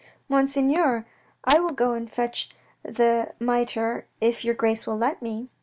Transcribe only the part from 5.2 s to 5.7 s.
me."